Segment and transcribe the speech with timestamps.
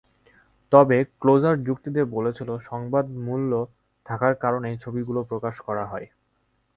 [0.71, 3.51] তবেক্লোজার যুক্তি দিয়ে বলেছিল, সংবাদমূল্য
[4.05, 6.07] থাকার কারণেই ছবিগুলো প্রকাশ করা হয়।